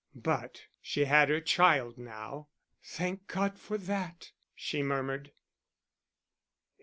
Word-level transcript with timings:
But 0.15 0.63
she 0.81 1.05
had 1.05 1.29
her 1.29 1.39
child 1.39 1.99
now. 1.99 2.47
"Thank 2.83 3.27
God 3.27 3.59
for 3.59 3.77
that!" 3.77 4.31
she 4.55 4.81
murmured. 4.81 5.31